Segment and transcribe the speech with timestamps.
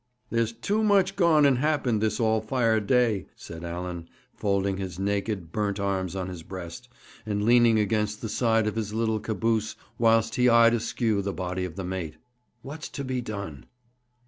[0.31, 5.51] 'There's too much gone and happened this all fired day,' said Allan, folding his naked,
[5.51, 6.89] burnt arms on his breast,
[7.23, 11.65] and leaning against the side of his little caboose whilst he eyed askew the body
[11.65, 12.17] of the mate.
[12.63, 13.67] 'What's to be done?'